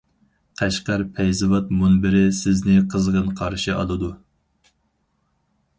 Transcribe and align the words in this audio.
قەشقەر 0.61 1.03
پەيزىۋات 1.17 1.69
مۇنبىرى 1.81 2.23
سىزنى 2.41 2.79
قىزغىن 2.95 3.29
قارشى 3.43 3.75
ئالىدۇ. 3.75 4.13